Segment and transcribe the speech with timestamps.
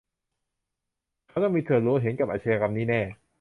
[1.27, 3.01] เขาต้องมีส่วนรู้เห็นกับอาชญากรรมนี้แน่